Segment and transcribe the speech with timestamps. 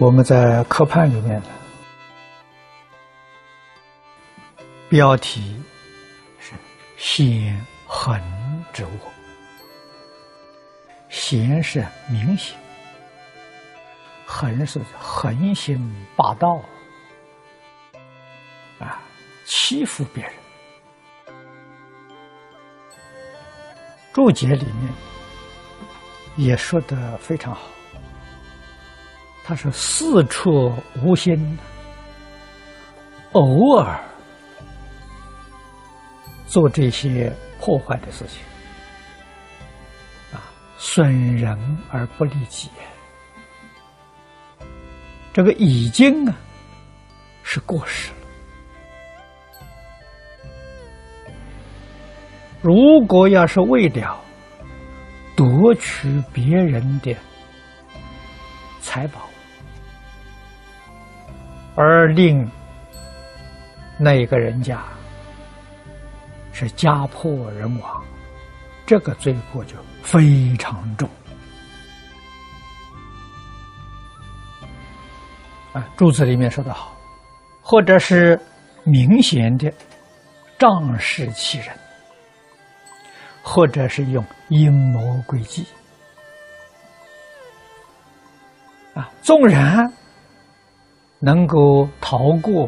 [0.00, 1.48] 我们在课判里面的
[4.88, 5.60] 标题
[6.38, 6.52] 是
[6.96, 8.16] “显横
[8.72, 8.90] 之物”，
[11.10, 12.56] 显是明显，
[14.24, 16.60] 横是横行霸道
[18.78, 19.02] 啊，
[19.44, 20.32] 欺负别人。
[24.12, 24.94] 注解里面
[26.36, 27.62] 也说的非常好。
[29.48, 30.70] 他是四处
[31.02, 31.58] 无心，
[33.32, 33.98] 偶尔
[36.46, 38.42] 做这些破坏的事情，
[40.34, 41.58] 啊，损人
[41.90, 42.68] 而不利己。
[45.32, 46.36] 这个已经啊
[47.42, 48.16] 是过时了。
[52.60, 54.20] 如果要是为了
[55.34, 57.16] 夺取别人的
[58.82, 59.26] 财宝，
[61.80, 62.44] 而令
[63.96, 64.82] 那个人家
[66.52, 68.04] 是家破人亡，
[68.84, 71.08] 这个罪过就非常重。
[75.72, 76.96] 啊，柱子里面说的好，
[77.62, 78.36] 或者是
[78.82, 79.72] 明显的
[80.58, 81.68] 仗势欺人，
[83.40, 85.64] 或者是用阴谋诡计，
[88.94, 89.88] 啊，纵然。
[91.28, 92.66] 能够逃过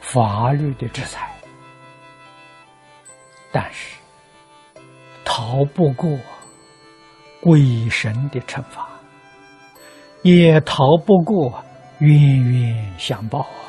[0.00, 1.32] 法律的制裁，
[3.52, 3.96] 但是
[5.24, 6.18] 逃不过
[7.40, 8.88] 鬼神的惩罚，
[10.22, 11.62] 也逃不过
[12.00, 13.62] 冤冤相报啊！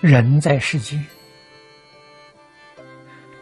[0.00, 1.04] 人在世间，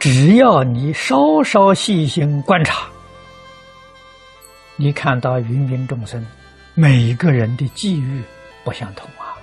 [0.00, 2.91] 只要你稍稍细心观察。
[4.82, 6.26] 你看到芸芸众生，
[6.74, 8.20] 每一个人的际遇
[8.64, 9.38] 不相同啊，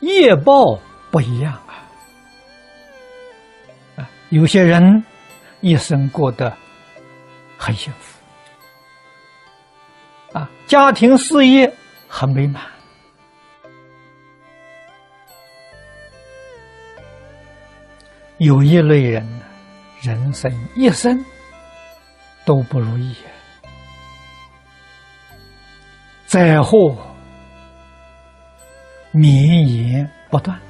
[0.00, 0.78] 业报
[1.10, 1.88] 不一样啊。
[3.96, 5.02] 啊，有些人
[5.62, 6.54] 一生过得
[7.56, 8.20] 很幸福，
[10.38, 11.74] 啊，家庭事业
[12.06, 12.62] 很美满。
[18.36, 19.46] 有一类人呢，
[20.02, 21.24] 人生一生。
[22.44, 23.16] 都不如意，
[26.26, 26.96] 灾祸
[29.12, 30.60] 绵延不断，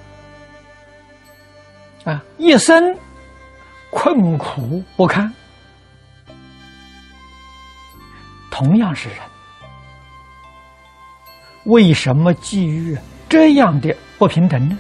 [2.04, 2.96] 啊，一生
[3.90, 5.32] 困苦不堪。
[8.50, 9.18] 同样是人，
[11.64, 12.96] 为什么际遇
[13.28, 14.78] 这样的不平等呢？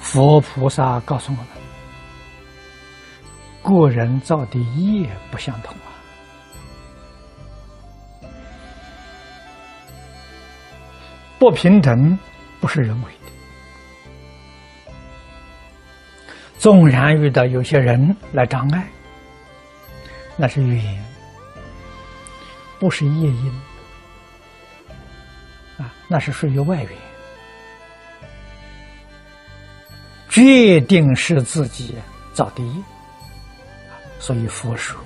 [0.00, 1.57] 佛菩萨告诉我们。
[3.68, 5.92] 个人造的业不相同啊，
[11.38, 12.18] 不平等
[12.60, 14.92] 不是人为的。
[16.58, 18.88] 纵然遇到有些人来障碍，
[20.34, 21.04] 那是缘，
[22.78, 23.62] 不是业因
[25.76, 26.90] 啊，那是属于外缘，
[30.30, 31.94] 决定是自己
[32.32, 32.82] 造的业。
[34.18, 35.00] 所以佛说，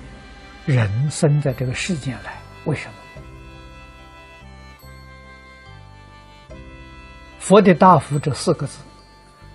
[0.67, 2.95] 人生在这个世间来，为什么？
[7.39, 8.79] 佛的大福这四个字：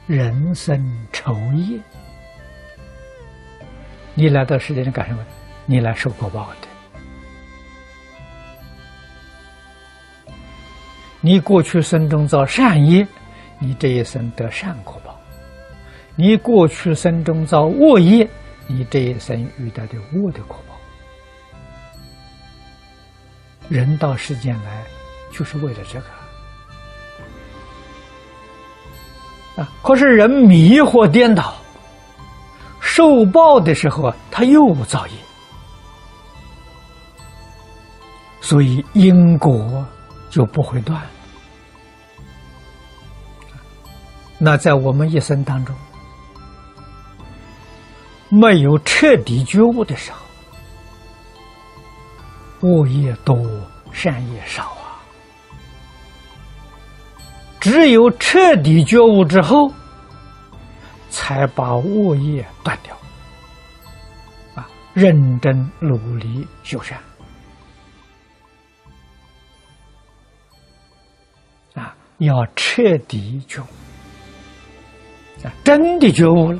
[0.06, 1.80] 人生愁业。
[4.14, 5.26] 你来到世界上干什么？
[5.66, 6.68] 你来受果报的。
[11.20, 13.08] 你过去生中造善业，
[13.60, 15.14] 你这一生得善果报；
[16.16, 18.30] 你过去生中造恶业。
[18.68, 20.76] 你这一生遇到的恶的果报，
[23.70, 24.84] 人到世间来
[25.32, 26.06] 就是为了这个
[29.64, 29.70] 啊！
[29.82, 31.56] 可是人迷惑颠倒，
[32.82, 35.14] 受报的时候他又造业，
[38.42, 39.86] 所以因果
[40.30, 41.02] 就不会断。
[44.38, 45.74] 那在我们一生当中。
[48.30, 50.26] 没有彻底觉悟的时候，
[52.62, 53.38] 恶业多，
[53.92, 55.00] 善业少啊。
[57.60, 59.72] 只有彻底觉悟之后，
[61.10, 62.96] 才把恶业断掉。
[64.56, 67.00] 啊，认真努力修善，
[71.74, 73.68] 啊，要彻底觉悟，
[75.46, 76.60] 啊，真的觉悟了。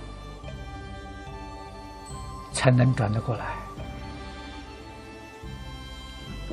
[2.58, 3.46] 才能转得过来。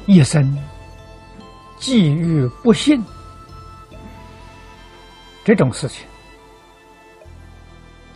[0.04, 0.54] 一生
[1.78, 3.02] 际遇不幸
[5.46, 6.06] 这种事情，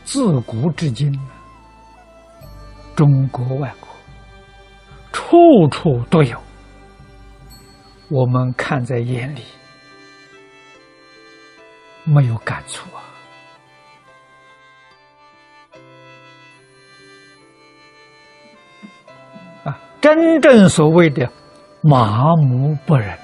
[0.05, 1.11] 自古至今，
[2.95, 3.89] 中国外国
[5.13, 6.39] 处处都有，
[8.11, 9.43] 我们看在眼里，
[12.05, 13.03] 没有感触啊。
[20.01, 21.29] 真正所谓的。
[21.81, 23.17] 麻木不仁，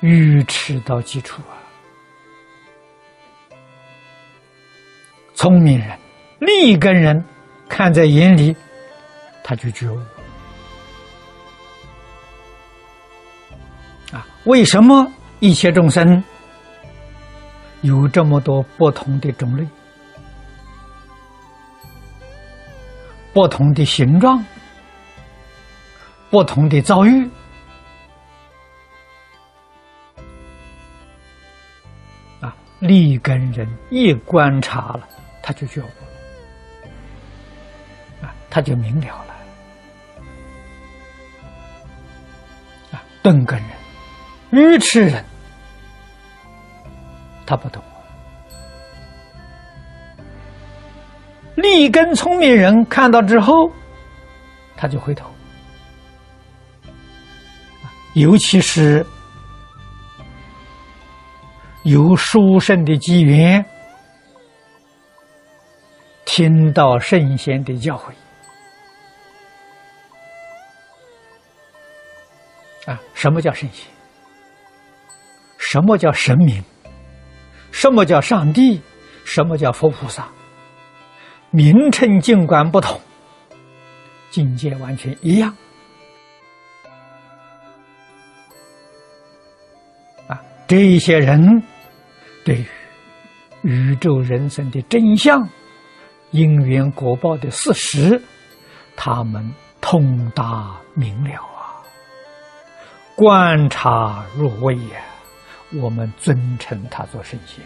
[0.00, 1.56] 愚痴到极处啊！
[5.34, 5.98] 聪明人、
[6.38, 7.24] 立根人
[7.70, 8.54] 看在眼里，
[9.42, 9.98] 他就觉悟
[14.12, 14.26] 啊！
[14.44, 16.22] 为什么一切众生
[17.80, 19.66] 有这么多不同的种类、
[23.32, 24.44] 不同的形状？
[26.30, 27.28] 不同的遭遇
[32.40, 35.08] 啊，立根人一观察了，
[35.42, 35.90] 他就觉悟了，
[38.28, 39.34] 啊，他就明了了。
[42.92, 43.68] 啊，钝根人、
[44.52, 45.24] 愚痴人，
[47.44, 47.82] 他不懂；
[51.62, 53.70] 立根聪明人看到之后，
[54.76, 55.30] 他就回头。
[58.14, 59.06] 尤其是
[61.84, 63.64] 有殊胜的机缘，
[66.24, 68.10] 听到圣贤的教诲
[72.90, 73.00] 啊！
[73.14, 73.86] 什么叫圣贤？
[75.58, 76.62] 什么叫神明？
[77.70, 78.82] 什么叫上帝？
[79.24, 80.28] 什么叫佛菩萨？
[81.50, 83.00] 名称尽管不同，
[84.30, 85.54] 境界完全一样。
[90.28, 91.62] 啊这一些人
[92.44, 92.66] 对于
[93.62, 95.48] 宇宙人生的真相、
[96.30, 98.22] 因缘果报的事实，
[98.96, 101.82] 他们通达明了啊，
[103.16, 105.02] 观察入微呀，
[105.74, 107.64] 我们尊称他做圣贤。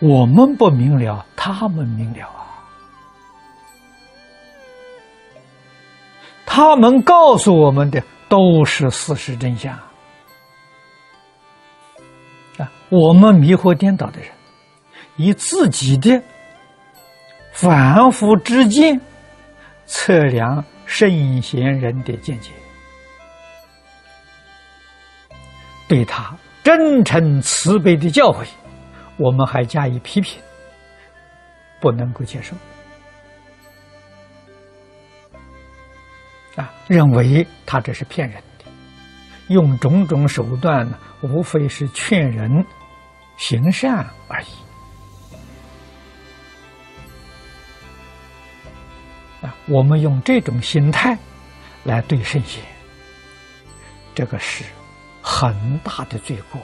[0.00, 2.64] 我们不明了，他们明了啊，
[6.44, 8.02] 他们告诉我们的。
[8.28, 9.72] 都是事实真相
[12.58, 12.68] 啊！
[12.88, 14.28] 我们迷惑颠倒的人，
[15.14, 16.20] 以自己的
[17.52, 19.00] 反复之见
[19.84, 22.50] 测量圣贤人的见解，
[25.86, 28.44] 对他真诚慈悲的教诲，
[29.18, 30.42] 我们还加以批评，
[31.80, 32.54] 不能够接受。
[36.56, 38.64] 啊，认为他这是骗人的，
[39.48, 42.64] 用种种手段呢，无非是劝人
[43.36, 44.46] 行善而已。
[49.44, 51.18] 啊，我们用这种心态
[51.84, 52.64] 来对圣贤，
[54.14, 54.64] 这个是
[55.20, 56.60] 很大的罪过。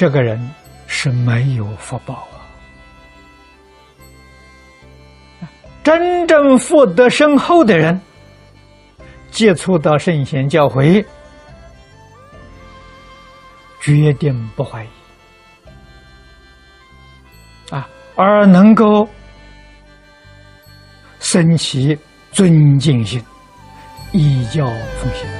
[0.00, 0.40] 这个人
[0.86, 2.40] 是没有福报啊。
[5.84, 8.00] 真正福德深厚的人，
[9.30, 11.04] 接触到圣贤教诲，
[13.82, 14.88] 决定不怀疑
[17.70, 19.06] 啊，而能够
[21.18, 21.94] 升起
[22.32, 23.22] 尊敬心，
[24.12, 25.39] 依教奉行。